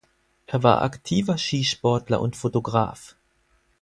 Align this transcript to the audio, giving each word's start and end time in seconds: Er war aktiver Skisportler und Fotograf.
Er 0.47 0.63
war 0.63 0.81
aktiver 0.81 1.37
Skisportler 1.37 2.21
und 2.21 2.35
Fotograf. 2.35 3.15